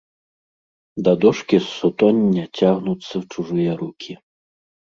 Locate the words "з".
1.67-1.67